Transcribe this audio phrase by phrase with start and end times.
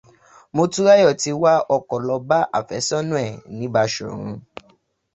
[0.55, 4.33] Motúnráyọ̀ ti wa ọkọ̀ ló bá àfẹ́ssọ́nà ẹ̀ ní Bashọ̀run